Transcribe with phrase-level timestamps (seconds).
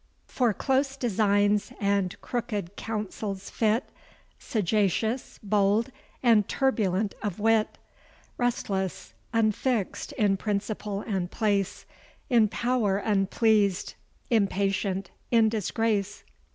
[0.25, 3.91] For close designs and crooked counsels fit,
[4.39, 5.91] Sagacious, bold,
[6.23, 7.77] and turbulent of wit,
[8.35, 11.85] Restless, unfix'd in principle and place,
[12.31, 13.93] In power unpleased,
[14.31, 16.23] impatient in disgrace.